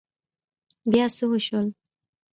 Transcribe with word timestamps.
بيا 0.91 1.05
څه 1.15 1.23
وشول؟ 1.31 1.67